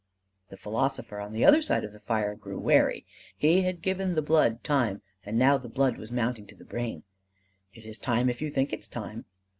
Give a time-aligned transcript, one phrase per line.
[0.49, 3.05] The philosopher on the other side of the fire grew wary;
[3.37, 7.03] he had given the blood time, and now the blood was mounting to the brain.
[7.75, 9.25] "It is time, if you think it is time."